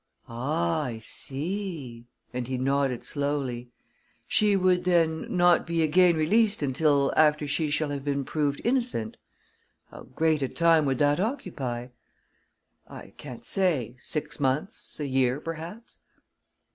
"Ah, 0.27 0.81
I 0.85 0.97
see," 0.97 2.07
and 2.33 2.47
he 2.47 2.57
nodded 2.57 3.05
slowly. 3.05 3.69
"She 4.27 4.55
would 4.55 4.83
then 4.83 5.27
not 5.37 5.67
be 5.67 5.83
again 5.83 6.15
released 6.15 6.63
until 6.63 7.13
after 7.15 7.47
she 7.47 7.69
shall 7.69 7.91
have 7.91 8.03
been 8.03 8.25
proved 8.25 8.61
innocent. 8.63 9.17
How 9.91 10.05
great 10.05 10.41
a 10.41 10.49
time 10.49 10.85
would 10.85 10.97
that 10.97 11.19
occupy?" 11.19 11.89
"I 12.87 13.13
can't 13.17 13.45
say 13.45 13.95
six 13.99 14.39
months 14.39 14.99
a 14.99 15.05
year, 15.05 15.39
perhaps." 15.39 15.99